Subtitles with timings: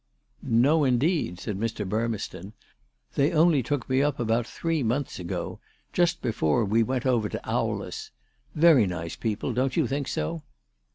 [0.41, 1.87] "No, indeed," said Mr.
[1.87, 2.53] Burmeston."
[3.15, 5.59] They only took me up about three months ago,
[5.93, 8.09] just before we went over to Owless.
[8.57, 10.41] Yery nice people; don't you think so